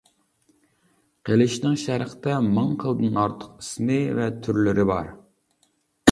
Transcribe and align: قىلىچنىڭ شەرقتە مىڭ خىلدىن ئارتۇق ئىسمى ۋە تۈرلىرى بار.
قىلىچنىڭ 1.27 1.75
شەرقتە 1.81 2.33
مىڭ 2.55 2.71
خىلدىن 2.83 3.19
ئارتۇق 3.23 3.51
ئىسمى 3.65 3.99
ۋە 4.21 4.25
تۈرلىرى 4.47 4.87
بار. 4.93 5.11